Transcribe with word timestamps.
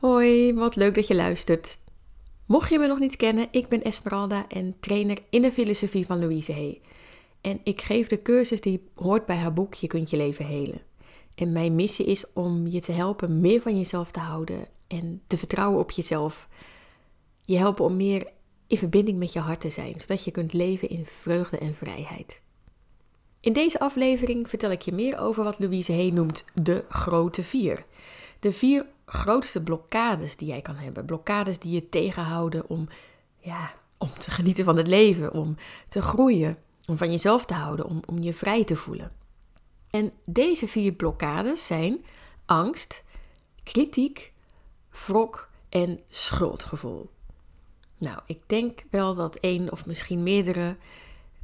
Hoi, 0.00 0.54
wat 0.54 0.76
leuk 0.76 0.94
dat 0.94 1.06
je 1.06 1.14
luistert. 1.14 1.78
Mocht 2.46 2.70
je 2.70 2.78
me 2.78 2.86
nog 2.86 2.98
niet 2.98 3.16
kennen, 3.16 3.48
ik 3.50 3.68
ben 3.68 3.82
Esmeralda 3.82 4.48
en 4.48 4.76
trainer 4.80 5.18
in 5.30 5.42
de 5.42 5.52
filosofie 5.52 6.06
van 6.06 6.18
Louise 6.18 6.52
Hay. 6.52 6.80
En 7.40 7.60
ik 7.64 7.80
geef 7.80 8.08
de 8.08 8.22
cursus 8.22 8.60
die 8.60 8.88
hoort 8.94 9.26
bij 9.26 9.36
haar 9.36 9.52
boek 9.52 9.74
Je 9.74 9.86
kunt 9.86 10.10
je 10.10 10.16
leven 10.16 10.46
helen. 10.46 10.82
En 11.34 11.52
mijn 11.52 11.74
missie 11.74 12.06
is 12.06 12.24
om 12.32 12.66
je 12.66 12.80
te 12.80 12.92
helpen 12.92 13.40
meer 13.40 13.60
van 13.60 13.78
jezelf 13.78 14.10
te 14.10 14.20
houden 14.20 14.66
en 14.88 15.22
te 15.26 15.38
vertrouwen 15.38 15.80
op 15.80 15.90
jezelf. 15.90 16.48
Je 17.44 17.56
helpen 17.56 17.84
om 17.84 17.96
meer 17.96 18.26
in 18.66 18.78
verbinding 18.78 19.18
met 19.18 19.32
je 19.32 19.40
hart 19.40 19.60
te 19.60 19.70
zijn, 19.70 20.00
zodat 20.00 20.24
je 20.24 20.30
kunt 20.30 20.52
leven 20.52 20.88
in 20.88 21.06
vreugde 21.06 21.58
en 21.58 21.74
vrijheid. 21.74 22.42
In 23.40 23.52
deze 23.52 23.80
aflevering 23.80 24.48
vertel 24.48 24.70
ik 24.70 24.82
je 24.82 24.92
meer 24.92 25.18
over 25.18 25.44
wat 25.44 25.58
Louise 25.58 25.92
Hay 25.92 26.10
noemt 26.10 26.44
de 26.54 26.84
grote 26.88 27.42
vier. 27.42 27.84
De 28.40 28.52
vier 28.52 28.86
grootste 29.06 29.62
blokkades 29.62 30.36
die 30.36 30.48
jij 30.48 30.60
kan 30.60 30.76
hebben. 30.76 31.04
Blokkades 31.04 31.58
die 31.58 31.72
je 31.72 31.88
tegenhouden 31.88 32.68
om, 32.68 32.88
ja, 33.38 33.72
om 33.98 34.12
te 34.18 34.30
genieten 34.30 34.64
van 34.64 34.76
het 34.76 34.86
leven, 34.86 35.32
om 35.32 35.56
te 35.88 36.02
groeien, 36.02 36.58
om 36.86 36.96
van 36.96 37.10
jezelf 37.10 37.44
te 37.44 37.54
houden, 37.54 37.86
om, 37.86 38.02
om 38.06 38.18
je 38.18 38.34
vrij 38.34 38.64
te 38.64 38.76
voelen. 38.76 39.12
En 39.90 40.12
deze 40.24 40.68
vier 40.68 40.92
blokkades 40.92 41.66
zijn 41.66 42.04
angst, 42.46 43.04
kritiek, 43.62 44.32
wrok 45.06 45.50
en 45.68 46.00
schuldgevoel. 46.08 47.10
Nou, 47.98 48.18
ik 48.26 48.40
denk 48.46 48.84
wel 48.90 49.14
dat 49.14 49.36
één 49.36 49.72
of 49.72 49.86
misschien 49.86 50.22
meerdere 50.22 50.76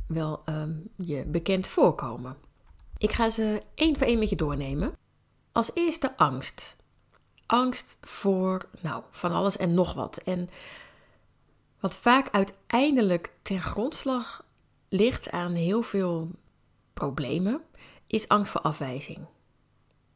wel 0.07 0.43
um, 0.49 0.89
je 0.97 1.25
bekend 1.27 1.67
voorkomen. 1.67 2.37
Ik 2.97 3.13
ga 3.13 3.31
ze 3.31 3.63
één 3.75 3.97
voor 3.97 4.07
één 4.07 4.19
met 4.19 4.31
je 4.31 4.37
doornemen. 4.37 4.93
Als 5.53 5.71
eerste 5.75 6.17
angst 6.17 6.77
angst 7.47 7.99
voor, 8.01 8.69
nou, 8.81 9.03
van 9.11 9.33
alles 9.33 9.57
en 9.57 9.75
nog 9.75 9.95
wat. 9.95 10.17
En 10.17 10.49
wat 11.81 11.97
vaak 11.97 12.29
uiteindelijk 12.31 13.33
ten 13.43 13.61
grondslag 13.61 14.45
ligt 14.89 15.31
aan 15.31 15.53
heel 15.53 15.83
veel 15.83 16.31
problemen, 16.93 17.63
is 18.07 18.29
angst 18.29 18.53
voor 18.53 18.61
afwijzing. 18.61 19.27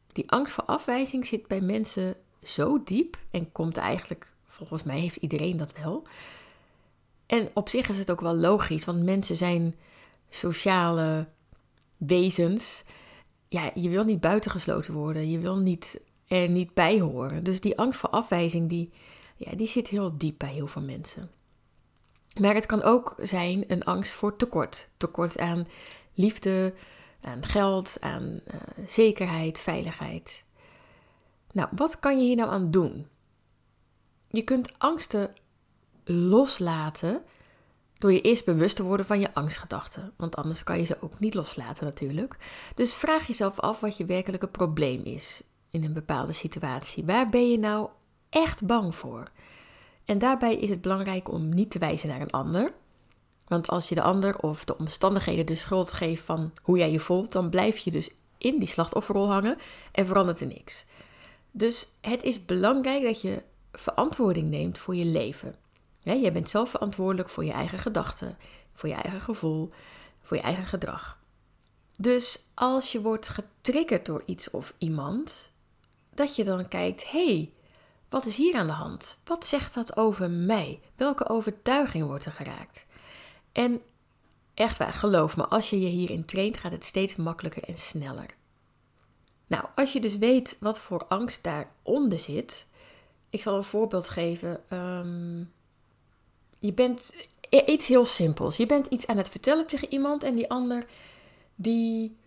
Die 0.07 0.31
angst 0.31 0.53
voor 0.53 0.63
afwijzing 0.63 1.25
zit 1.25 1.47
bij 1.47 1.61
mensen 1.61 2.15
zo 2.43 2.83
diep 2.83 3.17
en 3.31 3.51
komt 3.51 3.77
eigenlijk, 3.77 4.33
volgens 4.47 4.83
mij 4.83 4.99
heeft 4.99 5.15
iedereen 5.15 5.57
dat 5.57 5.73
wel. 5.73 6.07
En 7.25 7.49
op 7.53 7.69
zich 7.69 7.89
is 7.89 7.97
het 7.97 8.11
ook 8.11 8.21
wel 8.21 8.35
logisch, 8.35 8.85
want 8.85 9.03
mensen 9.03 9.35
zijn 9.35 9.75
sociale 10.29 11.27
wezens. 11.97 12.83
Ja, 13.47 13.71
je 13.75 13.89
wil 13.89 14.03
niet 14.03 14.19
buitengesloten 14.19 14.93
worden. 14.93 15.29
Je 15.29 15.39
wil 15.39 15.57
niet 15.57 16.01
er 16.31 16.49
niet 16.49 16.73
bij 16.73 16.99
horen. 16.99 17.43
Dus 17.43 17.59
die 17.59 17.77
angst 17.77 17.99
voor 17.99 18.09
afwijzing, 18.09 18.69
die, 18.69 18.91
ja, 19.35 19.55
die 19.55 19.67
zit 19.67 19.87
heel 19.87 20.17
diep 20.17 20.37
bij 20.37 20.53
heel 20.53 20.67
veel 20.67 20.81
mensen. 20.81 21.31
Maar 22.39 22.53
het 22.53 22.65
kan 22.65 22.83
ook 22.83 23.13
zijn 23.17 23.63
een 23.67 23.83
angst 23.83 24.13
voor 24.13 24.35
tekort. 24.35 24.89
Tekort 24.97 25.39
aan 25.39 25.67
liefde, 26.13 26.73
aan 27.21 27.45
geld, 27.45 27.97
aan 27.99 28.23
uh, 28.47 28.85
zekerheid, 28.87 29.59
veiligheid. 29.59 30.45
Nou, 31.51 31.69
wat 31.75 31.99
kan 31.99 32.19
je 32.19 32.25
hier 32.25 32.35
nou 32.35 32.49
aan 32.49 32.71
doen? 32.71 33.07
Je 34.27 34.41
kunt 34.41 34.79
angsten 34.79 35.33
loslaten 36.03 37.23
door 37.93 38.11
je 38.11 38.21
eerst 38.21 38.45
bewust 38.45 38.75
te 38.75 38.83
worden 38.83 39.05
van 39.05 39.19
je 39.19 39.33
angstgedachten. 39.33 40.13
Want 40.17 40.35
anders 40.35 40.63
kan 40.63 40.79
je 40.79 40.85
ze 40.85 41.01
ook 41.01 41.19
niet 41.19 41.33
loslaten 41.33 41.85
natuurlijk. 41.85 42.37
Dus 42.75 42.93
vraag 42.93 43.27
jezelf 43.27 43.59
af 43.59 43.79
wat 43.79 43.97
je 43.97 44.05
werkelijke 44.05 44.47
probleem 44.47 45.03
is 45.03 45.43
in 45.71 45.83
een 45.83 45.93
bepaalde 45.93 46.33
situatie? 46.33 47.05
Waar 47.05 47.29
ben 47.29 47.51
je 47.51 47.59
nou 47.59 47.89
echt 48.29 48.65
bang 48.65 48.95
voor? 48.95 49.31
En 50.05 50.17
daarbij 50.17 50.55
is 50.55 50.69
het 50.69 50.81
belangrijk 50.81 51.31
om 51.31 51.49
niet 51.49 51.71
te 51.71 51.79
wijzen 51.79 52.09
naar 52.09 52.21
een 52.21 52.31
ander. 52.31 52.73
Want 53.47 53.67
als 53.67 53.89
je 53.89 53.95
de 53.95 54.01
ander 54.01 54.39
of 54.39 54.65
de 54.65 54.77
omstandigheden 54.77 55.45
de 55.45 55.55
schuld 55.55 55.91
geeft 55.91 56.23
van 56.23 56.53
hoe 56.61 56.77
jij 56.77 56.91
je 56.91 56.99
voelt, 56.99 57.31
dan 57.31 57.49
blijf 57.49 57.77
je 57.77 57.91
dus 57.91 58.09
in 58.37 58.59
die 58.59 58.67
slachtofferrol 58.67 59.31
hangen 59.31 59.57
en 59.91 60.05
verandert 60.05 60.39
er 60.39 60.47
niks. 60.47 60.85
Dus 61.51 61.87
het 62.01 62.23
is 62.23 62.45
belangrijk 62.45 63.03
dat 63.03 63.21
je 63.21 63.43
verantwoording 63.71 64.49
neemt 64.49 64.77
voor 64.77 64.95
je 64.95 65.05
leven. 65.05 65.55
Ja, 65.99 66.13
jij 66.13 66.31
bent 66.31 66.49
zelf 66.49 66.69
verantwoordelijk 66.69 67.29
voor 67.29 67.45
je 67.45 67.51
eigen 67.51 67.79
gedachten, 67.79 68.37
voor 68.73 68.89
je 68.89 68.95
eigen 68.95 69.21
gevoel, 69.21 69.69
voor 70.21 70.37
je 70.37 70.43
eigen 70.43 70.65
gedrag. 70.65 71.19
Dus 71.97 72.43
als 72.53 72.91
je 72.91 73.01
wordt 73.01 73.29
getriggerd 73.29 74.05
door 74.05 74.23
iets 74.25 74.49
of 74.49 74.73
iemand, 74.77 75.50
dat 76.13 76.35
je 76.35 76.43
dan 76.43 76.67
kijkt: 76.67 77.11
hé, 77.11 77.25
hey, 77.25 77.53
wat 78.09 78.25
is 78.25 78.35
hier 78.35 78.55
aan 78.55 78.67
de 78.67 78.73
hand? 78.73 79.17
Wat 79.23 79.45
zegt 79.45 79.73
dat 79.73 79.97
over 79.97 80.29
mij? 80.29 80.79
Welke 80.95 81.29
overtuiging 81.29 82.05
wordt 82.05 82.25
er 82.25 82.31
geraakt? 82.31 82.85
En 83.51 83.81
echt 84.53 84.77
waar, 84.77 84.93
geloof 84.93 85.37
me, 85.37 85.47
als 85.47 85.69
je 85.69 85.79
je 85.79 85.87
hierin 85.87 86.25
traint, 86.25 86.57
gaat 86.57 86.71
het 86.71 86.85
steeds 86.85 87.15
makkelijker 87.15 87.63
en 87.63 87.77
sneller. 87.77 88.25
Nou, 89.47 89.65
als 89.75 89.93
je 89.93 89.99
dus 89.99 90.17
weet 90.17 90.57
wat 90.59 90.79
voor 90.79 91.05
angst 91.07 91.43
daaronder 91.43 92.19
zit, 92.19 92.67
ik 93.29 93.41
zal 93.41 93.55
een 93.57 93.63
voorbeeld 93.63 94.09
geven. 94.09 94.63
Um, 94.77 95.51
je 96.59 96.73
bent 96.73 97.11
iets 97.65 97.87
heel 97.87 98.05
simpels. 98.05 98.57
Je 98.57 98.65
bent 98.65 98.87
iets 98.87 99.07
aan 99.07 99.17
het 99.17 99.29
vertellen 99.29 99.67
tegen 99.67 99.91
iemand 99.91 100.23
en 100.23 100.35
die 100.35 100.49
ander 100.49 100.85
die 101.55 102.17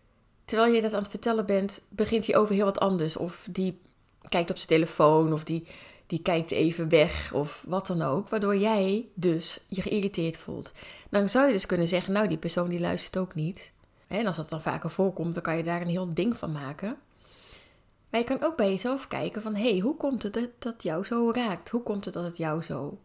terwijl 0.44 0.74
je 0.74 0.82
dat 0.82 0.92
aan 0.92 1.02
het 1.02 1.10
vertellen 1.10 1.46
bent, 1.46 1.80
begint 1.88 2.26
hij 2.26 2.36
over 2.36 2.54
heel 2.54 2.64
wat 2.64 2.80
anders. 2.80 3.16
Of 3.16 3.48
die 3.50 3.80
kijkt 4.28 4.50
op 4.50 4.56
zijn 4.56 4.68
telefoon, 4.68 5.32
of 5.32 5.44
die, 5.44 5.66
die 6.06 6.22
kijkt 6.22 6.50
even 6.50 6.88
weg, 6.88 7.32
of 7.32 7.64
wat 7.66 7.86
dan 7.86 8.02
ook. 8.02 8.28
Waardoor 8.28 8.56
jij 8.56 9.08
dus 9.14 9.60
je 9.66 9.82
geïrriteerd 9.82 10.36
voelt. 10.36 10.72
Dan 11.10 11.28
zou 11.28 11.46
je 11.46 11.52
dus 11.52 11.66
kunnen 11.66 11.88
zeggen, 11.88 12.12
nou, 12.12 12.28
die 12.28 12.38
persoon 12.38 12.68
die 12.68 12.80
luistert 12.80 13.16
ook 13.16 13.34
niet. 13.34 13.72
En 14.06 14.26
als 14.26 14.36
dat 14.36 14.48
dan 14.48 14.62
vaker 14.62 14.90
voorkomt, 14.90 15.34
dan 15.34 15.42
kan 15.42 15.56
je 15.56 15.62
daar 15.62 15.80
een 15.80 15.86
heel 15.86 16.14
ding 16.14 16.36
van 16.36 16.52
maken. 16.52 16.96
Maar 18.10 18.20
je 18.20 18.26
kan 18.26 18.42
ook 18.42 18.56
bij 18.56 18.70
jezelf 18.70 19.08
kijken 19.08 19.42
van, 19.42 19.54
hé, 19.54 19.70
hey, 19.70 19.78
hoe 19.78 19.96
komt 19.96 20.22
het 20.22 20.34
dat 20.34 20.50
dat 20.58 20.82
jou 20.82 21.04
zo 21.04 21.30
raakt? 21.32 21.70
Hoe 21.70 21.82
komt 21.82 22.04
het 22.04 22.14
dat 22.14 22.24
het 22.24 22.36
jou 22.36 22.62
zo 22.62 22.98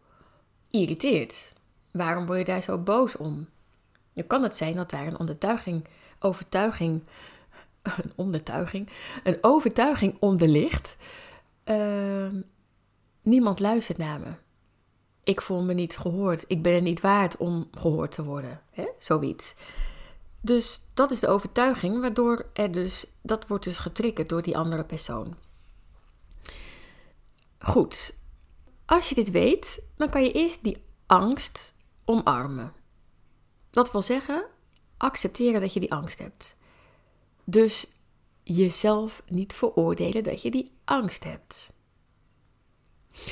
irriteert? 0.69 1.53
Waarom 1.91 2.25
word 2.25 2.37
je 2.37 2.45
daar 2.45 2.61
zo 2.61 2.77
boos 2.77 3.17
om? 3.17 3.47
Dan 4.19 4.27
kan 4.27 4.43
het 4.43 4.57
zijn 4.57 4.75
dat 4.75 4.89
daar 4.89 5.07
een 5.07 5.19
ondertuiging 5.19 5.85
overtuiging, 6.19 7.03
een 8.03 8.11
ondertuiging, 8.15 8.89
een 9.23 9.37
overtuiging 9.41 10.17
onder 10.19 10.47
ligt. 10.47 10.97
Uh, 11.65 12.27
niemand 13.21 13.59
luistert 13.59 13.97
naar 13.97 14.19
me. 14.19 14.31
Ik 15.23 15.41
voel 15.41 15.63
me 15.63 15.73
niet 15.73 15.97
gehoord. 15.97 16.45
Ik 16.47 16.61
ben 16.61 16.73
er 16.73 16.81
niet 16.81 17.01
waard 17.01 17.37
om 17.37 17.69
gehoord 17.71 18.11
te 18.11 18.23
worden. 18.23 18.61
Hè? 18.71 18.87
Zoiets. 18.97 19.55
Dus 20.41 20.81
dat 20.93 21.11
is 21.11 21.19
de 21.19 21.27
overtuiging, 21.27 22.01
waardoor 22.01 22.45
er 22.53 22.71
dus, 22.71 23.05
dat 23.21 23.47
wordt 23.47 23.63
dus 23.63 23.77
getriggerd 23.77 24.29
door 24.29 24.41
die 24.41 24.57
andere 24.57 24.83
persoon. 24.83 25.35
Goed, 27.59 28.15
als 28.85 29.09
je 29.09 29.15
dit 29.15 29.31
weet, 29.31 29.81
dan 29.95 30.09
kan 30.09 30.23
je 30.23 30.31
eerst 30.31 30.63
die 30.63 30.83
angst 31.05 31.73
omarmen. 32.05 32.73
Dat 33.69 33.91
wil 33.91 34.01
zeggen, 34.01 34.45
accepteren 34.97 35.61
dat 35.61 35.73
je 35.73 35.79
die 35.79 35.91
angst 35.91 36.19
hebt. 36.19 36.55
Dus 37.43 37.87
jezelf 38.43 39.23
niet 39.27 39.53
veroordelen 39.53 40.23
dat 40.23 40.41
je 40.41 40.51
die 40.51 40.71
angst 40.85 41.23
hebt. 41.23 41.71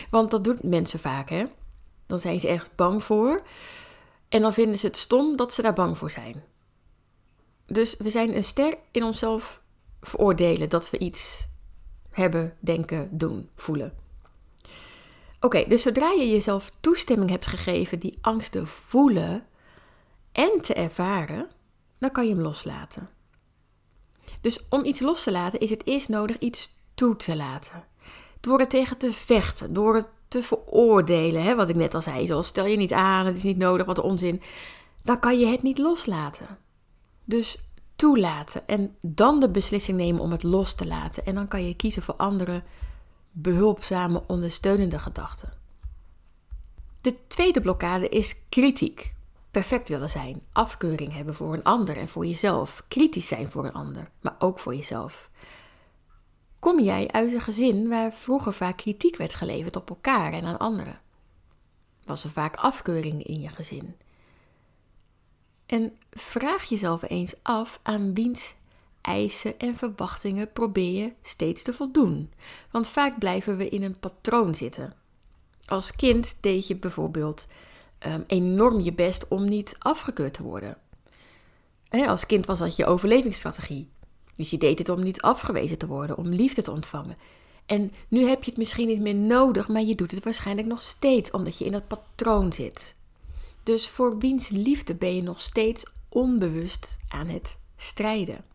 Want 0.10 0.32
dat 0.32 0.44
doen 0.44 0.60
mensen 0.62 1.00
vaak, 1.00 1.30
hè? 1.30 1.46
Dan 2.06 2.20
zijn 2.20 2.40
ze 2.40 2.48
echt 2.48 2.76
bang 2.76 3.04
voor. 3.04 3.44
En 4.30 4.42
dan 4.42 4.54
vinden 4.54 4.80
ze 4.80 4.86
het 4.86 4.98
stom 4.98 5.36
dat 5.36 5.54
ze 5.54 5.62
daar 5.62 5.74
bang 5.74 5.98
voor 5.98 6.12
zijn. 6.12 6.44
Dus 7.66 7.98
we 7.98 8.10
zijn 8.10 8.36
een 8.36 8.44
ster 8.44 8.78
in 8.92 9.04
onszelf 9.04 9.62
veroordelen 10.02 10.70
dat 10.70 10.90
we 10.90 10.98
iets 10.98 11.48
hebben, 12.10 12.58
denken, 12.60 13.10
doen, 13.12 13.50
voelen. 13.56 13.94
Oké, 15.40 15.66
dus 15.68 15.82
zodra 15.82 16.12
je 16.12 16.30
jezelf 16.30 16.72
toestemming 16.80 17.30
hebt 17.30 17.46
gegeven 17.46 18.00
die 18.00 18.18
angst 18.22 18.52
te 18.52 18.66
voelen 18.66 19.46
en 20.38 20.62
te 20.62 20.74
ervaren, 20.74 21.48
dan 21.98 22.12
kan 22.12 22.28
je 22.28 22.34
hem 22.34 22.44
loslaten. 22.44 23.10
Dus 24.42 24.68
om 24.70 24.86
iets 24.86 25.00
los 25.00 25.24
te 25.24 25.32
laten 25.32 25.60
is 25.60 25.70
het 25.70 25.86
eerst 25.86 26.10
nodig 26.10 26.38
iets 26.38 26.76
toe 26.94 27.16
te 27.16 27.36
laten. 27.36 27.84
Door 28.40 28.60
er 28.60 28.68
tegen 28.68 28.98
te 28.98 29.12
vechten, 29.12 29.74
door 29.74 29.96
het 29.96 30.08
te 30.28 30.44
veroordelen, 30.44 31.44
hè, 31.44 31.56
wat 31.56 31.70
ik 31.70 31.76
net 31.76 31.94
al 31.94 32.02
zei, 32.02 32.28
zoals 32.28 32.48
stel 32.48 32.66
je 32.66 32.78
niet 32.78 32.94
aan, 32.94 33.26
het 33.26 33.36
is 33.36 33.44
niet 33.44 33.58
nodig, 33.58 33.86
wat 33.86 34.00
onzin, 34.00 34.42
dan 35.04 35.20
kan 35.20 35.40
je 35.40 35.46
het 35.46 35.62
niet 35.62 35.78
loslaten. 35.78 36.58
Dus 37.26 37.58
toelaten 37.96 38.68
en 38.68 38.96
dan 39.02 39.40
de 39.40 39.50
beslissing 39.50 39.98
nemen 39.98 40.22
om 40.22 40.32
het 40.32 40.44
los 40.44 40.76
te 40.76 40.88
laten. 40.88 41.26
En 41.26 41.36
dan 41.36 41.48
kan 41.48 41.68
je 41.68 41.76
kiezen 41.76 42.02
voor 42.02 42.16
andere 42.16 42.64
behulpzame, 43.32 44.24
ondersteunende 44.28 45.00
gedachten. 45.00 45.54
De 47.02 47.16
tweede 47.28 47.62
blokkade 47.62 48.10
is 48.10 48.36
kritiek 48.50 49.16
perfect 49.58 49.90
willen 49.90 50.10
zijn, 50.10 50.42
afkeuring 50.52 51.14
hebben 51.14 51.36
voor 51.36 51.54
een 51.54 51.64
ander 51.64 51.98
en 51.98 52.08
voor 52.08 52.26
jezelf, 52.26 52.84
kritisch 52.88 53.28
zijn 53.28 53.50
voor 53.50 53.66
een 53.66 53.74
ander, 53.74 54.10
maar 54.22 54.36
ook 54.40 54.60
voor 54.60 54.76
jezelf. 54.76 55.30
Kom 56.60 56.80
jij 56.80 57.08
uit 57.08 57.34
een 57.34 57.42
gezin 57.42 57.88
waar 57.88 58.14
vroeger 58.14 58.54
vaak 58.54 58.78
kritiek 58.78 59.16
werd 59.16 59.34
geleverd 59.34 59.76
op 59.76 59.90
elkaar 59.90 60.34
en 60.34 60.44
aan 60.44 60.58
anderen? 60.58 61.02
Was 62.06 62.24
er 62.24 62.30
vaak 62.30 62.56
afkeuring 62.56 63.24
in 63.24 63.42
je 63.42 63.50
gezin? 63.50 63.96
En 65.66 65.98
vraag 66.12 66.64
jezelf 66.64 67.10
eens 67.10 67.36
af 67.42 67.80
aan 67.84 68.14
wiens 68.14 68.56
eisen 69.02 69.60
en 69.60 69.76
verwachtingen 69.76 70.52
probeer 70.52 71.02
je 71.04 71.14
steeds 71.22 71.64
te 71.64 71.74
voldoen. 71.74 72.34
Want 72.72 72.88
vaak 72.88 73.20
blijven 73.20 73.58
we 73.58 73.70
in 73.70 73.84
een 73.84 74.00
patroon 74.00 74.56
zitten. 74.56 74.96
Als 75.66 75.96
kind 75.96 76.38
deed 76.42 76.68
je 76.68 76.76
bijvoorbeeld 76.76 77.48
um, 78.06 78.24
enorm 78.28 78.82
je 78.82 78.94
best 78.94 79.28
om 79.28 79.50
niet 79.50 79.76
afgekeurd 79.80 80.34
te 80.34 80.44
worden. 80.44 80.78
als 81.90 82.26
kind 82.26 82.46
was 82.46 82.60
dat 82.60 82.76
je 82.76 82.86
overlevingsstrategie. 82.86 83.90
Dus 84.36 84.50
je 84.50 84.58
deed 84.58 84.78
het 84.78 84.90
om 84.90 85.04
niet 85.04 85.22
afgewezen 85.22 85.78
te 85.78 85.88
worden, 85.88 86.18
om 86.18 86.28
liefde 86.28 86.62
te 86.62 86.72
ontvangen. 86.72 87.18
En 87.66 87.92
nu 88.08 88.28
heb 88.28 88.44
je 88.44 88.50
het 88.50 88.60
misschien 88.60 88.88
niet 88.88 89.00
meer 89.00 89.16
nodig, 89.16 89.68
maar 89.68 89.82
je 89.82 89.96
doet 89.96 90.12
het 90.12 90.24
waarschijnlijk 90.24 90.68
nog 90.68 90.82
steeds 90.82 91.32
omdat 91.32 91.58
je 91.58 91.66
in 91.66 91.72
dat 91.72 91.88
patroon 91.88 92.54
zit. 92.54 92.96
Dus 93.64 93.90
voor 93.90 94.18
wiens 94.18 94.50
liefde 94.50 94.96
ben 94.96 95.16
je 95.16 95.22
nog 95.24 95.42
steeds 95.42 95.86
onbewust 96.10 96.98
aan 97.08 97.28
het 97.28 97.58
strijden. 97.78 98.46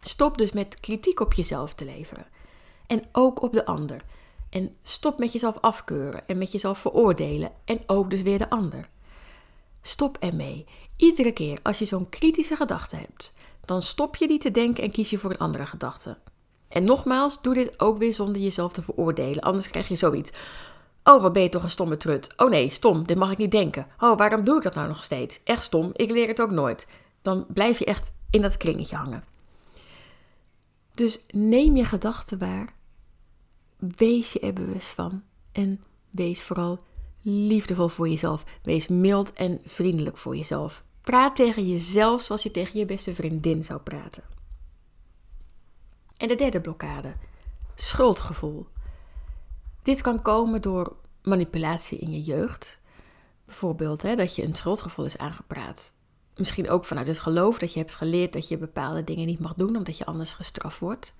Stop 0.00 0.38
dus 0.38 0.52
met 0.52 0.80
kritiek 0.80 1.20
op 1.20 1.32
jezelf 1.32 1.74
te 1.74 1.84
leveren. 1.84 2.26
En 2.86 3.02
ook 3.12 3.42
op 3.42 3.52
de 3.52 3.66
ander. 3.66 4.04
En 4.54 4.76
stop 4.82 5.18
met 5.18 5.32
jezelf 5.32 5.58
afkeuren 5.60 6.28
en 6.28 6.38
met 6.38 6.52
jezelf 6.52 6.78
veroordelen. 6.78 7.50
En 7.64 7.80
ook 7.86 8.10
dus 8.10 8.22
weer 8.22 8.38
de 8.38 8.50
ander. 8.50 8.88
Stop 9.82 10.16
ermee. 10.20 10.66
Iedere 10.96 11.32
keer 11.32 11.58
als 11.62 11.78
je 11.78 11.84
zo'n 11.84 12.08
kritische 12.08 12.56
gedachte 12.56 12.96
hebt, 12.96 13.32
dan 13.64 13.82
stop 13.82 14.16
je 14.16 14.28
die 14.28 14.38
te 14.38 14.50
denken 14.50 14.84
en 14.84 14.90
kies 14.90 15.10
je 15.10 15.18
voor 15.18 15.30
een 15.30 15.38
andere 15.38 15.66
gedachte. 15.66 16.18
En 16.68 16.84
nogmaals, 16.84 17.42
doe 17.42 17.54
dit 17.54 17.80
ook 17.80 17.98
weer 17.98 18.14
zonder 18.14 18.42
jezelf 18.42 18.72
te 18.72 18.82
veroordelen. 18.82 19.42
Anders 19.42 19.70
krijg 19.70 19.88
je 19.88 19.96
zoiets. 19.96 20.30
Oh, 21.04 21.22
wat 21.22 21.32
ben 21.32 21.42
je 21.42 21.48
toch 21.48 21.62
een 21.62 21.70
stomme 21.70 21.96
trut. 21.96 22.32
Oh 22.36 22.50
nee, 22.50 22.68
stom, 22.68 23.06
dit 23.06 23.16
mag 23.16 23.30
ik 23.30 23.38
niet 23.38 23.50
denken. 23.50 23.86
Oh, 23.98 24.18
waarom 24.18 24.44
doe 24.44 24.56
ik 24.56 24.62
dat 24.62 24.74
nou 24.74 24.86
nog 24.86 25.04
steeds? 25.04 25.40
Echt 25.44 25.62
stom, 25.62 25.90
ik 25.92 26.10
leer 26.10 26.28
het 26.28 26.40
ook 26.40 26.50
nooit. 26.50 26.86
Dan 27.22 27.46
blijf 27.48 27.78
je 27.78 27.84
echt 27.84 28.12
in 28.30 28.42
dat 28.42 28.56
kringetje 28.56 28.96
hangen. 28.96 29.24
Dus 30.94 31.20
neem 31.30 31.76
je 31.76 31.84
gedachten 31.84 32.38
waar. 32.38 32.73
Wees 33.96 34.32
je 34.32 34.40
er 34.40 34.52
bewust 34.52 34.88
van. 34.88 35.22
En 35.52 35.80
wees 36.10 36.42
vooral 36.42 36.78
liefdevol 37.22 37.88
voor 37.88 38.08
jezelf. 38.08 38.44
Wees 38.62 38.88
mild 38.88 39.32
en 39.32 39.60
vriendelijk 39.64 40.16
voor 40.16 40.36
jezelf. 40.36 40.84
Praat 41.00 41.36
tegen 41.36 41.68
jezelf 41.68 42.22
zoals 42.22 42.42
je 42.42 42.50
tegen 42.50 42.78
je 42.78 42.84
beste 42.84 43.14
vriendin 43.14 43.64
zou 43.64 43.80
praten. 43.80 44.24
En 46.16 46.28
de 46.28 46.34
derde 46.34 46.60
blokkade: 46.60 47.14
schuldgevoel. 47.74 48.66
Dit 49.82 50.00
kan 50.00 50.22
komen 50.22 50.62
door 50.62 50.96
manipulatie 51.22 51.98
in 51.98 52.12
je 52.12 52.22
jeugd. 52.22 52.80
Bijvoorbeeld 53.44 54.02
hè, 54.02 54.16
dat 54.16 54.34
je 54.34 54.44
een 54.44 54.54
schuldgevoel 54.54 55.04
is 55.04 55.18
aangepraat. 55.18 55.92
Misschien 56.36 56.70
ook 56.70 56.84
vanuit 56.84 57.06
het 57.06 57.18
geloof 57.18 57.58
dat 57.58 57.72
je 57.72 57.78
hebt 57.78 57.94
geleerd 57.94 58.32
dat 58.32 58.48
je 58.48 58.58
bepaalde 58.58 59.04
dingen 59.04 59.26
niet 59.26 59.40
mag 59.40 59.54
doen 59.54 59.76
omdat 59.76 59.98
je 59.98 60.06
anders 60.06 60.32
gestraft 60.32 60.78
wordt. 60.78 61.14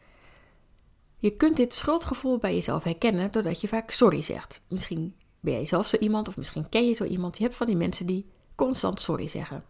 Je 1.25 1.37
kunt 1.37 1.57
dit 1.57 1.75
schuldgevoel 1.75 2.39
bij 2.39 2.55
jezelf 2.55 2.83
herkennen 2.83 3.31
doordat 3.31 3.61
je 3.61 3.69
vaak 3.69 3.91
sorry 3.91 4.23
zegt. 4.23 4.61
Misschien 4.69 5.17
ben 5.41 5.53
jij 5.53 5.67
zelf 5.67 5.87
zo 5.87 5.97
iemand 5.97 6.29
of 6.29 6.37
misschien 6.37 6.69
ken 6.69 6.89
je 6.89 6.95
zo 6.95 7.05
iemand. 7.05 7.37
Je 7.37 7.43
hebt 7.43 7.57
van 7.57 7.67
die 7.67 7.77
mensen 7.77 8.07
die 8.07 8.27
constant 8.55 9.01
sorry 9.01 9.29
zeggen. 9.29 9.65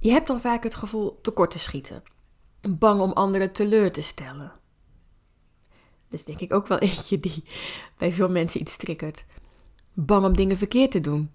Je 0.00 0.10
hebt 0.10 0.26
dan 0.26 0.40
vaak 0.40 0.62
het 0.62 0.74
gevoel 0.74 1.18
tekort 1.20 1.50
te 1.50 1.58
schieten. 1.58 2.02
Bang 2.68 3.00
om 3.00 3.12
anderen 3.12 3.52
teleur 3.52 3.92
te 3.92 4.02
stellen. 4.02 4.52
Dat 6.08 6.18
is 6.18 6.24
denk 6.24 6.40
ik 6.40 6.52
ook 6.52 6.66
wel 6.66 6.78
eentje 6.88 7.20
die 7.20 7.44
bij 7.98 8.12
veel 8.12 8.30
mensen 8.30 8.60
iets 8.60 8.76
triggert. 8.76 9.24
Bang 9.92 10.24
om 10.24 10.36
dingen 10.36 10.56
verkeerd 10.56 10.90
te 10.90 11.00
doen. 11.00 11.30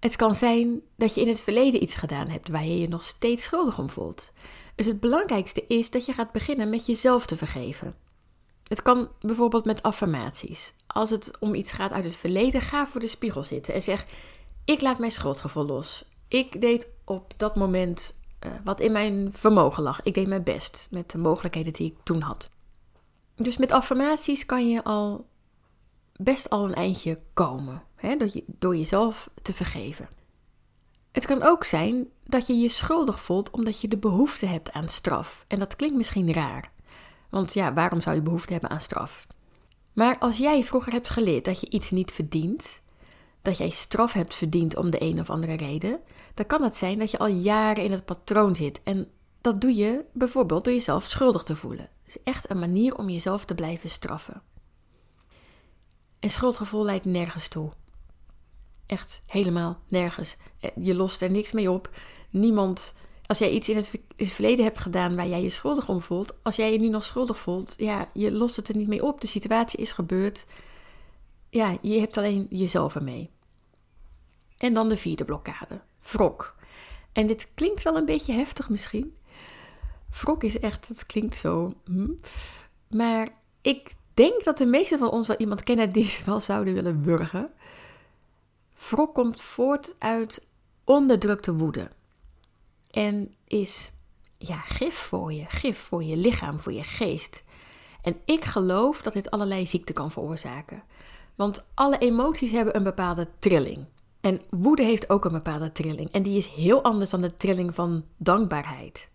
Het 0.00 0.16
kan 0.16 0.34
zijn 0.34 0.80
dat 0.96 1.14
je 1.14 1.20
in 1.20 1.28
het 1.28 1.40
verleden 1.40 1.82
iets 1.82 1.94
gedaan 1.94 2.28
hebt 2.28 2.48
waar 2.48 2.64
je 2.64 2.78
je 2.78 2.88
nog 2.88 3.04
steeds 3.04 3.44
schuldig 3.44 3.78
om 3.78 3.90
voelt. 3.90 4.32
Dus 4.74 4.86
het 4.86 5.00
belangrijkste 5.00 5.64
is 5.66 5.90
dat 5.90 6.06
je 6.06 6.12
gaat 6.12 6.32
beginnen 6.32 6.70
met 6.70 6.86
jezelf 6.86 7.26
te 7.26 7.36
vergeven. 7.36 7.96
Het 8.64 8.82
kan 8.82 9.08
bijvoorbeeld 9.20 9.64
met 9.64 9.82
affirmaties. 9.82 10.74
Als 10.86 11.10
het 11.10 11.38
om 11.38 11.54
iets 11.54 11.72
gaat 11.72 11.92
uit 11.92 12.04
het 12.04 12.16
verleden, 12.16 12.60
ga 12.60 12.86
voor 12.86 13.00
de 13.00 13.06
spiegel 13.06 13.44
zitten 13.44 13.74
en 13.74 13.82
zeg: 13.82 14.06
Ik 14.64 14.80
laat 14.80 14.98
mijn 14.98 15.12
schuldgevoel 15.12 15.66
los. 15.66 16.04
Ik 16.28 16.60
deed 16.60 16.88
op 17.04 17.32
dat 17.36 17.56
moment 17.56 18.14
uh, 18.46 18.52
wat 18.64 18.80
in 18.80 18.92
mijn 18.92 19.30
vermogen 19.32 19.82
lag. 19.82 20.02
Ik 20.02 20.14
deed 20.14 20.26
mijn 20.26 20.42
best 20.42 20.86
met 20.90 21.10
de 21.10 21.18
mogelijkheden 21.18 21.72
die 21.72 21.86
ik 21.86 21.96
toen 22.02 22.20
had. 22.20 22.50
Dus 23.34 23.56
met 23.56 23.72
affirmaties 23.72 24.46
kan 24.46 24.70
je 24.70 24.84
al 24.84 25.26
best 26.16 26.50
al 26.50 26.64
een 26.64 26.74
eindje 26.74 27.18
komen 27.34 27.82
hè, 27.94 28.08
je, 28.08 28.44
door 28.58 28.76
jezelf 28.76 29.30
te 29.42 29.52
vergeven. 29.52 30.08
Het 31.14 31.26
kan 31.26 31.42
ook 31.42 31.64
zijn 31.64 32.08
dat 32.24 32.46
je 32.46 32.54
je 32.54 32.68
schuldig 32.68 33.20
voelt 33.20 33.50
omdat 33.50 33.80
je 33.80 33.88
de 33.88 33.96
behoefte 33.96 34.46
hebt 34.46 34.72
aan 34.72 34.88
straf. 34.88 35.44
En 35.48 35.58
dat 35.58 35.76
klinkt 35.76 35.96
misschien 35.96 36.32
raar. 36.32 36.72
Want 37.30 37.52
ja, 37.52 37.72
waarom 37.72 38.00
zou 38.00 38.16
je 38.16 38.22
behoefte 38.22 38.52
hebben 38.52 38.70
aan 38.70 38.80
straf? 38.80 39.26
Maar 39.92 40.18
als 40.18 40.36
jij 40.36 40.64
vroeger 40.64 40.92
hebt 40.92 41.10
geleerd 41.10 41.44
dat 41.44 41.60
je 41.60 41.70
iets 41.70 41.90
niet 41.90 42.12
verdient, 42.12 42.82
dat 43.42 43.56
jij 43.58 43.70
straf 43.70 44.12
hebt 44.12 44.34
verdiend 44.34 44.76
om 44.76 44.90
de 44.90 45.02
een 45.02 45.20
of 45.20 45.30
andere 45.30 45.54
reden, 45.54 46.00
dan 46.34 46.46
kan 46.46 46.62
het 46.62 46.76
zijn 46.76 46.98
dat 46.98 47.10
je 47.10 47.18
al 47.18 47.26
jaren 47.28 47.84
in 47.84 47.92
het 47.92 48.04
patroon 48.04 48.56
zit. 48.56 48.80
En 48.82 49.08
dat 49.40 49.60
doe 49.60 49.74
je 49.74 50.04
bijvoorbeeld 50.12 50.64
door 50.64 50.72
jezelf 50.72 51.04
schuldig 51.04 51.42
te 51.42 51.56
voelen. 51.56 51.88
Het 52.02 52.16
is 52.16 52.22
echt 52.22 52.50
een 52.50 52.58
manier 52.58 52.96
om 52.96 53.08
jezelf 53.08 53.44
te 53.44 53.54
blijven 53.54 53.88
straffen. 53.88 54.42
En 56.18 56.30
schuldgevoel 56.30 56.84
leidt 56.84 57.04
nergens 57.04 57.48
toe. 57.48 57.72
Echt 58.86 59.22
helemaal 59.26 59.78
nergens. 59.88 60.36
Eh, 60.60 60.70
je 60.80 60.94
lost 60.94 61.22
er 61.22 61.30
niks 61.30 61.52
mee 61.52 61.70
op. 61.70 61.90
Niemand. 62.30 62.94
Als 63.26 63.38
jij 63.38 63.50
iets 63.50 63.68
in 63.68 63.76
het, 63.76 63.90
verleden 64.16 64.64
hebt 64.64 64.80
gedaan 64.80 65.16
waar 65.16 65.28
jij 65.28 65.42
je 65.42 65.50
schuldig 65.50 65.88
om 65.88 66.02
voelt, 66.02 66.34
als 66.42 66.56
jij 66.56 66.72
je 66.72 66.78
nu 66.78 66.88
nog 66.88 67.04
schuldig 67.04 67.38
voelt, 67.38 67.74
ja, 67.76 68.08
je 68.12 68.32
lost 68.32 68.56
het 68.56 68.68
er 68.68 68.76
niet 68.76 68.88
mee 68.88 69.04
op. 69.04 69.20
De 69.20 69.26
situatie 69.26 69.78
is 69.78 69.92
gebeurd. 69.92 70.46
Ja, 71.50 71.76
je 71.82 72.00
hebt 72.00 72.16
alleen 72.16 72.46
jezelf 72.50 72.94
ermee. 72.94 73.30
En 74.56 74.74
dan 74.74 74.88
de 74.88 74.96
vierde 74.96 75.24
blokkade: 75.24 75.80
wrok. 76.00 76.56
En 77.12 77.26
dit 77.26 77.48
klinkt 77.54 77.82
wel 77.82 77.96
een 77.96 78.04
beetje 78.04 78.32
heftig 78.32 78.68
misschien. 78.68 79.16
Wrok 80.10 80.44
is 80.44 80.58
echt, 80.58 80.88
het 80.88 81.06
klinkt 81.06 81.36
zo. 81.36 81.74
Hm. 81.84 82.12
Maar 82.88 83.28
ik 83.60 83.94
denk 84.14 84.44
dat 84.44 84.58
de 84.58 84.66
meesten 84.66 84.98
van 84.98 85.10
ons 85.10 85.26
wel 85.26 85.36
iemand 85.36 85.62
kennen 85.62 85.92
die 85.92 86.08
ze 86.08 86.24
wel 86.24 86.40
zouden 86.40 86.74
willen 86.74 87.02
wurgen. 87.02 87.52
Wrok 88.78 89.14
komt 89.14 89.42
voort 89.42 89.94
uit 89.98 90.46
onderdrukte 90.84 91.54
woede. 91.54 91.90
En 92.90 93.34
is 93.46 93.92
ja, 94.38 94.56
gif 94.56 94.94
voor 94.94 95.32
je, 95.32 95.44
gif 95.48 95.78
voor 95.78 96.04
je 96.04 96.16
lichaam, 96.16 96.60
voor 96.60 96.72
je 96.72 96.84
geest. 96.84 97.44
En 98.02 98.16
ik 98.24 98.44
geloof 98.44 99.02
dat 99.02 99.12
dit 99.12 99.30
allerlei 99.30 99.66
ziekten 99.66 99.94
kan 99.94 100.10
veroorzaken. 100.10 100.82
Want 101.34 101.66
alle 101.74 101.98
emoties 101.98 102.50
hebben 102.50 102.76
een 102.76 102.82
bepaalde 102.82 103.28
trilling. 103.38 103.86
En 104.20 104.40
woede 104.50 104.82
heeft 104.82 105.10
ook 105.10 105.24
een 105.24 105.32
bepaalde 105.32 105.72
trilling. 105.72 106.10
En 106.10 106.22
die 106.22 106.36
is 106.36 106.46
heel 106.46 106.82
anders 106.82 107.10
dan 107.10 107.20
de 107.20 107.36
trilling 107.36 107.74
van 107.74 108.04
dankbaarheid. 108.16 109.08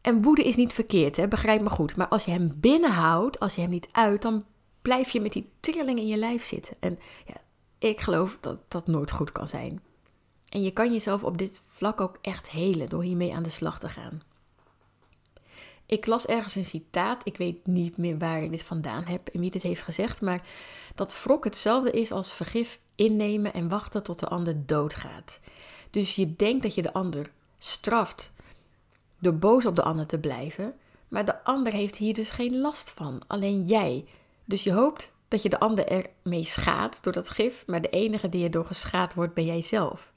En 0.00 0.22
woede 0.22 0.44
is 0.44 0.56
niet 0.56 0.72
verkeerd, 0.72 1.16
hè? 1.16 1.28
begrijp 1.28 1.60
me 1.62 1.70
goed. 1.70 1.96
Maar 1.96 2.08
als 2.08 2.24
je 2.24 2.30
hem 2.30 2.52
binnenhoudt, 2.56 3.40
als 3.40 3.54
je 3.54 3.60
hem 3.60 3.70
niet 3.70 3.88
uit, 3.92 4.22
dan 4.22 4.44
blijf 4.82 5.10
je 5.10 5.20
met 5.20 5.32
die 5.32 5.50
trilling 5.60 5.98
in 5.98 6.06
je 6.06 6.16
lijf 6.16 6.44
zitten. 6.44 6.76
En 6.80 6.98
ja, 7.26 7.34
ik 7.88 8.00
geloof 8.00 8.38
dat 8.40 8.60
dat 8.68 8.86
nooit 8.86 9.10
goed 9.10 9.32
kan 9.32 9.48
zijn. 9.48 9.82
En 10.48 10.62
je 10.62 10.70
kan 10.70 10.92
jezelf 10.92 11.24
op 11.24 11.38
dit 11.38 11.62
vlak 11.66 12.00
ook 12.00 12.18
echt 12.20 12.50
helen 12.50 12.86
door 12.86 13.02
hiermee 13.02 13.34
aan 13.34 13.42
de 13.42 13.50
slag 13.50 13.78
te 13.78 13.88
gaan. 13.88 14.22
Ik 15.86 16.06
las 16.06 16.26
ergens 16.26 16.54
een 16.54 16.64
citaat, 16.64 17.26
ik 17.26 17.36
weet 17.36 17.66
niet 17.66 17.96
meer 17.96 18.18
waar 18.18 18.42
ik 18.42 18.50
dit 18.50 18.62
vandaan 18.62 19.04
heb 19.04 19.28
en 19.28 19.40
wie 19.40 19.50
dit 19.50 19.62
heeft 19.62 19.82
gezegd, 19.82 20.20
maar 20.20 20.46
dat 20.94 21.22
wrok 21.22 21.44
hetzelfde 21.44 21.90
is 21.90 22.12
als 22.12 22.32
vergif 22.32 22.80
innemen 22.94 23.54
en 23.54 23.68
wachten 23.68 24.02
tot 24.02 24.18
de 24.18 24.28
ander 24.28 24.66
doodgaat. 24.66 25.40
Dus 25.90 26.14
je 26.14 26.36
denkt 26.36 26.62
dat 26.62 26.74
je 26.74 26.82
de 26.82 26.92
ander 26.92 27.30
straft 27.58 28.32
door 29.18 29.34
boos 29.34 29.66
op 29.66 29.76
de 29.76 29.82
ander 29.82 30.06
te 30.06 30.18
blijven, 30.18 30.74
maar 31.08 31.24
de 31.24 31.44
ander 31.44 31.72
heeft 31.72 31.96
hier 31.96 32.14
dus 32.14 32.30
geen 32.30 32.60
last 32.60 32.90
van, 32.90 33.22
alleen 33.26 33.62
jij. 33.62 34.04
Dus 34.44 34.64
je 34.64 34.72
hoopt 34.72 35.13
dat 35.28 35.42
je 35.42 35.48
de 35.48 35.60
ander 35.60 35.86
ermee 35.86 36.44
schaadt 36.44 37.02
door 37.02 37.12
dat 37.12 37.30
gif, 37.30 37.64
maar 37.66 37.82
de 37.82 37.88
enige 37.88 38.28
die 38.28 38.44
erdoor 38.44 38.64
geschaad 38.64 39.14
wordt 39.14 39.34
ben 39.34 39.44
jij 39.44 39.62
zelf. 39.62 40.12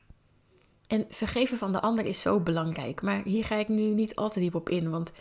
En 0.87 1.05
vergeven 1.09 1.57
van 1.57 1.71
de 1.71 1.81
ander 1.81 2.05
is 2.05 2.21
zo 2.21 2.39
belangrijk, 2.39 3.01
maar 3.01 3.21
hier 3.23 3.45
ga 3.45 3.55
ik 3.55 3.67
nu 3.67 3.81
niet 3.81 4.15
al 4.15 4.29
te 4.29 4.39
diep 4.39 4.55
op 4.55 4.69
in, 4.69 4.89
want 4.89 5.11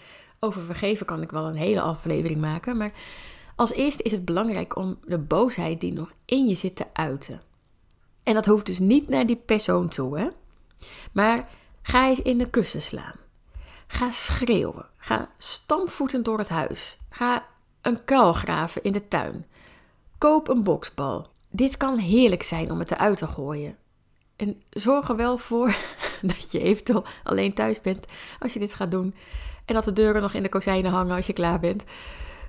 over 0.40 0.62
vergeven 0.62 1.06
kan 1.06 1.22
ik 1.22 1.30
wel 1.30 1.46
een 1.46 1.56
hele 1.56 1.80
aflevering 1.80 2.40
maken. 2.40 2.76
Maar 2.76 2.92
als 3.56 3.72
eerste 3.72 4.02
is 4.02 4.12
het 4.12 4.24
belangrijk 4.24 4.76
om 4.76 4.98
de 5.04 5.18
boosheid 5.18 5.80
die 5.80 5.92
nog 5.92 6.12
in 6.24 6.46
je 6.46 6.54
zit 6.54 6.76
te 6.76 6.86
uiten. 6.92 7.42
En 8.22 8.34
dat 8.34 8.46
hoeft 8.46 8.66
dus 8.66 8.78
niet 8.78 9.08
naar 9.08 9.26
die 9.26 9.36
persoon 9.36 9.88
toe, 9.88 10.18
hè? 10.18 10.28
Maar 11.12 11.48
ga 11.82 12.08
eens 12.08 12.22
in 12.22 12.38
de 12.38 12.50
kussen 12.50 12.82
slaan. 12.82 13.14
Ga 13.86 14.10
schreeuwen. 14.10 14.86
Ga 14.96 15.28
stampvoetend 15.36 16.24
door 16.24 16.38
het 16.38 16.48
huis. 16.48 16.98
Ga 17.10 17.46
een 17.80 18.04
kuil 18.04 18.32
graven 18.32 18.82
in 18.82 18.92
de 18.92 19.08
tuin. 19.08 19.46
Koop 20.18 20.48
een 20.48 20.62
boksbal. 20.62 21.26
Dit 21.50 21.76
kan 21.76 21.98
heerlijk 21.98 22.42
zijn 22.42 22.70
om 22.70 22.78
het 22.78 22.90
eruit 22.90 23.18
te 23.18 23.26
gooien. 23.26 23.76
En 24.36 24.62
zorg 24.70 25.08
er 25.08 25.16
wel 25.16 25.38
voor 25.38 25.76
dat 26.22 26.50
je 26.50 26.60
eventueel 26.60 27.04
alleen 27.24 27.54
thuis 27.54 27.80
bent 27.80 28.06
als 28.38 28.52
je 28.52 28.58
dit 28.58 28.74
gaat 28.74 28.90
doen. 28.90 29.14
En 29.64 29.74
dat 29.74 29.84
de 29.84 29.92
deuren 29.92 30.22
nog 30.22 30.32
in 30.32 30.42
de 30.42 30.48
kozijnen 30.48 30.90
hangen 30.90 31.16
als 31.16 31.26
je 31.26 31.32
klaar 31.32 31.60
bent. 31.60 31.84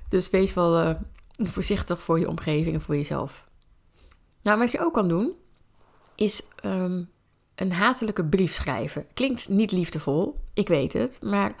Dus 0.08 0.30
wees 0.30 0.54
wel 0.54 0.80
uh, 0.80 0.94
voorzichtig 1.36 2.00
voor 2.00 2.18
je 2.18 2.28
omgeving 2.28 2.74
en 2.74 2.80
voor 2.80 2.96
jezelf. 2.96 3.48
Nou, 4.42 4.58
wat 4.58 4.70
je 4.70 4.80
ook 4.80 4.94
kan 4.94 5.08
doen, 5.08 5.34
is 6.14 6.42
um, 6.64 7.10
een 7.54 7.72
hatelijke 7.72 8.24
brief 8.24 8.54
schrijven. 8.54 9.06
Klinkt 9.14 9.48
niet 9.48 9.72
liefdevol, 9.72 10.40
ik 10.54 10.68
weet 10.68 10.92
het, 10.92 11.18
maar 11.22 11.54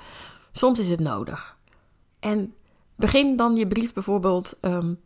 soms 0.52 0.78
is 0.78 0.88
het 0.88 1.00
nodig. 1.00 1.56
En 2.20 2.54
begin 2.96 3.36
dan 3.36 3.56
je 3.56 3.66
brief 3.66 3.92
bijvoorbeeld 3.92 4.58
um, 4.60 5.00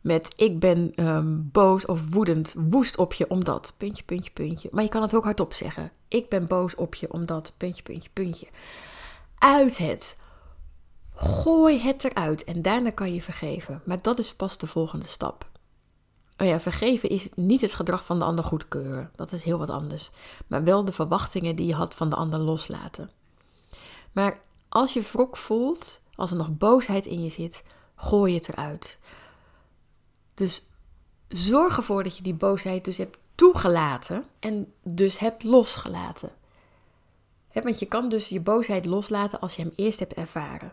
met 0.00 0.32
ik 0.36 0.58
ben 0.58 0.92
um, 1.06 1.48
boos 1.52 1.86
of 1.86 2.10
woedend, 2.10 2.54
woest 2.56 2.96
op 2.96 3.12
je 3.12 3.30
omdat, 3.30 3.74
puntje, 3.76 4.04
puntje, 4.04 4.30
puntje. 4.30 4.68
Maar 4.72 4.82
je 4.82 4.88
kan 4.88 5.02
het 5.02 5.14
ook 5.14 5.24
hardop 5.24 5.52
zeggen. 5.52 5.92
Ik 6.08 6.28
ben 6.28 6.46
boos 6.46 6.74
op 6.74 6.94
je 6.94 7.12
omdat, 7.12 7.52
puntje, 7.56 7.82
puntje, 7.82 8.10
puntje. 8.12 8.46
Uit 9.38 9.78
het. 9.78 10.16
Gooi 11.14 11.80
het 11.80 12.04
eruit 12.04 12.44
en 12.44 12.62
daarna 12.62 12.90
kan 12.90 13.14
je 13.14 13.22
vergeven. 13.22 13.82
Maar 13.84 14.02
dat 14.02 14.18
is 14.18 14.34
pas 14.34 14.58
de 14.58 14.66
volgende 14.66 15.06
stap. 15.06 15.48
Oh 16.38 16.46
ja, 16.46 16.60
vergeven 16.60 17.08
is 17.08 17.28
niet 17.34 17.60
het 17.60 17.74
gedrag 17.74 18.04
van 18.04 18.18
de 18.18 18.24
ander 18.24 18.44
goedkeuren. 18.44 19.10
Dat 19.16 19.32
is 19.32 19.42
heel 19.42 19.58
wat 19.58 19.68
anders. 19.68 20.10
Maar 20.46 20.64
wel 20.64 20.84
de 20.84 20.92
verwachtingen 20.92 21.56
die 21.56 21.66
je 21.66 21.74
had 21.74 21.94
van 21.94 22.08
de 22.08 22.16
ander 22.16 22.38
loslaten. 22.38 23.10
Maar 24.12 24.40
als 24.68 24.92
je 24.92 25.02
wrok 25.12 25.36
voelt, 25.36 26.00
als 26.14 26.30
er 26.30 26.36
nog 26.36 26.56
boosheid 26.56 27.06
in 27.06 27.22
je 27.22 27.30
zit, 27.30 27.62
gooi 27.96 28.34
het 28.34 28.48
eruit. 28.48 28.98
Dus 30.40 30.66
zorg 31.28 31.76
ervoor 31.76 32.02
dat 32.02 32.16
je 32.16 32.22
die 32.22 32.34
boosheid 32.34 32.84
dus 32.84 32.96
hebt 32.96 33.18
toegelaten 33.34 34.24
en 34.38 34.72
dus 34.82 35.18
hebt 35.18 35.42
losgelaten. 35.42 36.30
want 37.52 37.78
je 37.78 37.86
kan 37.86 38.08
dus 38.08 38.28
je 38.28 38.40
boosheid 38.40 38.86
loslaten 38.86 39.40
als 39.40 39.56
je 39.56 39.62
hem 39.62 39.72
eerst 39.76 39.98
hebt 39.98 40.12
ervaren. 40.12 40.72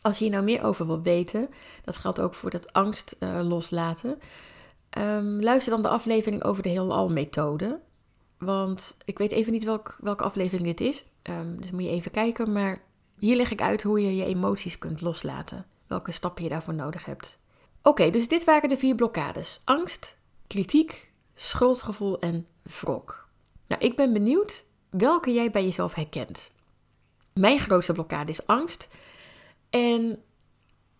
Als 0.00 0.18
je 0.18 0.24
hier 0.24 0.32
nou 0.32 0.44
meer 0.44 0.64
over 0.64 0.86
wil 0.86 1.02
weten, 1.02 1.48
dat 1.84 1.96
geldt 1.96 2.20
ook 2.20 2.34
voor 2.34 2.50
dat 2.50 2.72
angst 2.72 3.16
uh, 3.20 3.40
loslaten. 3.42 4.20
Um, 4.98 5.42
luister 5.42 5.72
dan 5.72 5.82
de 5.82 5.88
aflevering 5.88 6.44
over 6.44 6.62
de 6.62 6.68
heelal-methode. 6.68 7.80
Want 8.38 8.96
ik 9.04 9.18
weet 9.18 9.32
even 9.32 9.52
niet 9.52 9.64
welk, 9.64 9.96
welke 10.00 10.24
aflevering 10.24 10.66
dit 10.66 10.80
is. 10.80 11.04
Um, 11.22 11.60
dus 11.60 11.70
moet 11.70 11.82
je 11.82 11.88
even 11.88 12.10
kijken. 12.10 12.52
Maar 12.52 12.82
hier 13.18 13.36
leg 13.36 13.50
ik 13.50 13.62
uit 13.62 13.82
hoe 13.82 14.02
je 14.02 14.16
je 14.16 14.24
emoties 14.24 14.78
kunt 14.78 15.00
loslaten. 15.00 15.66
Welke 15.86 16.12
stappen 16.12 16.42
je 16.42 16.48
daarvoor 16.48 16.74
nodig 16.74 17.04
hebt. 17.04 17.40
Oké, 17.82 18.10
dus 18.10 18.28
dit 18.28 18.44
waren 18.44 18.68
de 18.68 18.76
vier 18.76 18.94
blokkades: 18.94 19.62
angst, 19.64 20.16
kritiek, 20.46 21.12
schuldgevoel 21.34 22.18
en 22.18 22.48
wrok. 22.62 23.28
Nou, 23.66 23.82
ik 23.82 23.96
ben 23.96 24.12
benieuwd 24.12 24.64
welke 24.90 25.32
jij 25.32 25.50
bij 25.50 25.64
jezelf 25.64 25.94
herkent. 25.94 26.50
Mijn 27.32 27.58
grootste 27.58 27.92
blokkade 27.92 28.30
is 28.30 28.46
angst. 28.46 28.88
En 29.70 30.22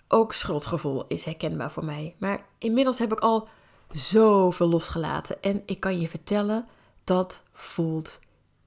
ook 0.09 0.33
schuldgevoel 0.33 1.07
is 1.07 1.25
herkenbaar 1.25 1.73
voor 1.73 1.85
mij. 1.85 2.15
Maar 2.19 2.47
inmiddels 2.59 2.99
heb 2.99 3.13
ik 3.13 3.19
al 3.19 3.49
zoveel 3.91 4.69
losgelaten. 4.69 5.43
En 5.43 5.63
ik 5.67 5.81
kan 5.81 6.01
je 6.01 6.09
vertellen, 6.09 6.69
dat 7.05 7.43
voelt 7.53 8.21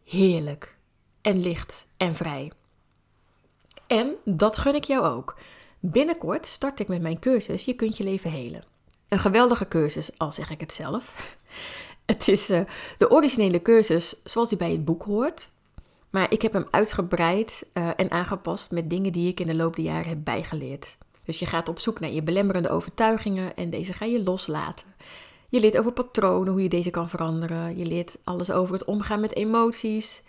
heerlijk. 0.03 0.77
En 1.21 1.39
licht 1.39 1.87
en 1.97 2.15
vrij. 2.15 2.51
En 3.87 4.15
dat 4.23 4.57
gun 4.57 4.75
ik 4.75 4.83
jou 4.83 5.05
ook. 5.05 5.35
Binnenkort 5.91 6.45
start 6.47 6.79
ik 6.79 6.87
met 6.87 7.01
mijn 7.01 7.19
cursus 7.19 7.65
Je 7.65 7.73
kunt 7.73 7.97
je 7.97 8.03
leven 8.03 8.31
helen. 8.31 8.63
Een 9.07 9.19
geweldige 9.19 9.67
cursus, 9.67 10.17
al 10.17 10.31
zeg 10.31 10.49
ik 10.49 10.59
het 10.59 10.73
zelf. 10.73 11.15
Het 12.05 12.27
is 12.27 12.49
uh, 12.49 12.61
de 12.97 13.09
originele 13.11 13.61
cursus 13.61 14.15
zoals 14.23 14.49
die 14.49 14.57
bij 14.57 14.71
het 14.71 14.85
boek 14.85 15.03
hoort. 15.03 15.49
Maar 16.09 16.31
ik 16.31 16.41
heb 16.41 16.53
hem 16.53 16.67
uitgebreid 16.69 17.65
uh, 17.73 17.89
en 17.95 18.11
aangepast 18.11 18.71
met 18.71 18.89
dingen 18.89 19.11
die 19.11 19.29
ik 19.29 19.39
in 19.39 19.47
de 19.47 19.55
loop 19.55 19.75
der 19.75 19.85
jaren 19.85 20.09
heb 20.09 20.23
bijgeleerd. 20.23 20.97
Dus 21.23 21.39
je 21.39 21.45
gaat 21.45 21.69
op 21.69 21.79
zoek 21.79 21.99
naar 21.99 22.11
je 22.11 22.23
belemmerende 22.23 22.69
overtuigingen 22.69 23.55
en 23.55 23.69
deze 23.69 23.93
ga 23.93 24.05
je 24.05 24.23
loslaten. 24.23 24.87
Je 25.49 25.59
leert 25.59 25.77
over 25.77 25.91
patronen, 25.91 26.51
hoe 26.51 26.63
je 26.63 26.69
deze 26.69 26.89
kan 26.89 27.09
veranderen. 27.09 27.77
Je 27.77 27.85
leert 27.85 28.17
alles 28.23 28.51
over 28.51 28.73
het 28.73 28.85
omgaan 28.85 29.19
met 29.19 29.35
emoties. 29.35 30.23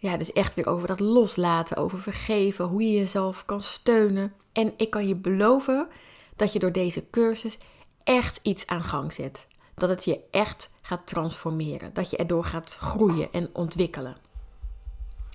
Ja, 0.00 0.16
dus 0.16 0.32
echt 0.32 0.54
weer 0.54 0.66
over 0.66 0.88
dat 0.88 1.00
loslaten, 1.00 1.76
over 1.76 1.98
vergeven, 1.98 2.64
hoe 2.64 2.82
je 2.82 2.98
jezelf 2.98 3.44
kan 3.44 3.60
steunen. 3.60 4.32
En 4.52 4.72
ik 4.76 4.90
kan 4.90 5.08
je 5.08 5.16
beloven 5.16 5.88
dat 6.36 6.52
je 6.52 6.58
door 6.58 6.72
deze 6.72 7.10
cursus 7.10 7.58
echt 8.04 8.40
iets 8.42 8.66
aan 8.66 8.82
gang 8.82 9.12
zet. 9.12 9.46
Dat 9.74 9.88
het 9.88 10.04
je 10.04 10.20
echt 10.30 10.70
gaat 10.80 11.06
transformeren. 11.06 11.94
Dat 11.94 12.10
je 12.10 12.16
erdoor 12.16 12.44
gaat 12.44 12.74
groeien 12.74 13.32
en 13.32 13.50
ontwikkelen. 13.52 14.16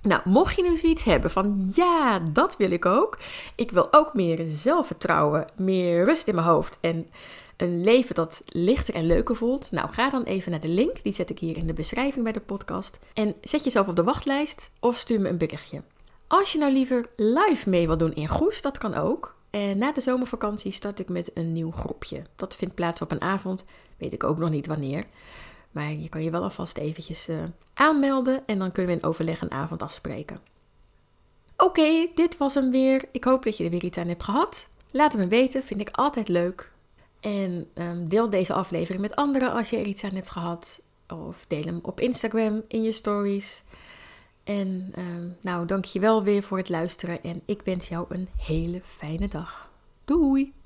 Nou, 0.04 0.20
mocht 0.24 0.56
je 0.56 0.62
nu 0.62 0.76
zoiets 0.76 1.04
hebben 1.04 1.30
van 1.30 1.70
ja, 1.74 2.18
dat 2.18 2.56
wil 2.56 2.70
ik 2.70 2.86
ook. 2.86 3.18
Ik 3.54 3.70
wil 3.70 3.92
ook 3.92 4.14
meer 4.14 4.44
zelfvertrouwen, 4.48 5.46
meer 5.56 6.04
rust 6.04 6.28
in 6.28 6.34
mijn 6.34 6.46
hoofd 6.46 6.78
en 6.80 7.06
een 7.56 7.84
leven 7.84 8.14
dat 8.14 8.42
lichter 8.46 8.94
en 8.94 9.06
leuker 9.06 9.36
voelt. 9.36 9.70
Nou, 9.70 9.88
ga 9.90 10.10
dan 10.10 10.22
even 10.22 10.50
naar 10.50 10.60
de 10.60 10.68
link, 10.68 11.02
die 11.02 11.12
zet 11.12 11.30
ik 11.30 11.38
hier 11.38 11.56
in 11.56 11.66
de 11.66 11.72
beschrijving 11.72 12.24
bij 12.24 12.32
de 12.32 12.40
podcast. 12.40 12.98
En 13.12 13.34
zet 13.40 13.64
jezelf 13.64 13.88
op 13.88 13.96
de 13.96 14.04
wachtlijst 14.04 14.70
of 14.80 14.96
stuur 14.96 15.20
me 15.20 15.28
een 15.28 15.38
berichtje. 15.38 15.82
Als 16.26 16.52
je 16.52 16.58
nou 16.58 16.72
liever 16.72 17.06
live 17.16 17.70
mee 17.70 17.86
wil 17.86 17.96
doen 17.96 18.14
in 18.14 18.28
Goes, 18.28 18.62
dat 18.62 18.78
kan 18.78 18.94
ook. 18.94 19.34
En 19.50 19.78
na 19.78 19.92
de 19.92 20.00
zomervakantie 20.00 20.72
start 20.72 20.98
ik 20.98 21.08
met 21.08 21.30
een 21.34 21.52
nieuw 21.52 21.70
groepje. 21.70 22.22
Dat 22.36 22.56
vindt 22.56 22.74
plaats 22.74 23.00
op 23.00 23.10
een 23.10 23.20
avond, 23.20 23.64
weet 23.96 24.12
ik 24.12 24.24
ook 24.24 24.38
nog 24.38 24.50
niet 24.50 24.66
wanneer. 24.66 25.04
Maar 25.74 25.92
je 25.92 26.08
kan 26.08 26.22
je 26.22 26.30
wel 26.30 26.42
alvast 26.42 26.76
eventjes 26.76 27.28
uh, 27.28 27.42
aanmelden 27.74 28.46
en 28.46 28.58
dan 28.58 28.72
kunnen 28.72 28.94
we 28.94 29.00
in 29.00 29.06
overleg 29.08 29.40
een 29.40 29.50
avond 29.50 29.82
afspreken. 29.82 30.40
Oké, 31.56 32.06
dit 32.14 32.36
was 32.36 32.54
hem 32.54 32.70
weer. 32.70 33.04
Ik 33.12 33.24
hoop 33.24 33.44
dat 33.44 33.56
je 33.56 33.64
er 33.64 33.70
weer 33.70 33.84
iets 33.84 33.98
aan 33.98 34.08
hebt 34.08 34.22
gehad. 34.22 34.68
Laat 34.90 35.12
het 35.12 35.20
me 35.20 35.28
weten, 35.28 35.64
vind 35.64 35.80
ik 35.80 35.90
altijd 35.90 36.28
leuk. 36.28 36.72
En 37.20 37.70
um, 37.74 38.08
deel 38.08 38.30
deze 38.30 38.52
aflevering 38.52 39.02
met 39.02 39.16
anderen 39.16 39.52
als 39.52 39.70
je 39.70 39.76
er 39.76 39.86
iets 39.86 40.04
aan 40.04 40.14
hebt 40.14 40.30
gehad. 40.30 40.80
Of 41.08 41.44
deel 41.48 41.62
hem 41.62 41.78
op 41.82 42.00
Instagram 42.00 42.62
in 42.68 42.82
je 42.82 42.92
stories. 42.92 43.62
En 44.44 44.92
um, 44.98 45.36
nou, 45.40 45.66
dank 45.66 45.84
je 45.84 46.00
wel 46.00 46.22
weer 46.22 46.42
voor 46.42 46.58
het 46.58 46.68
luisteren. 46.68 47.22
En 47.22 47.42
ik 47.44 47.62
wens 47.64 47.88
jou 47.88 48.06
een 48.08 48.28
hele 48.36 48.80
fijne 48.82 49.28
dag. 49.28 49.70
Doei! 50.04 50.54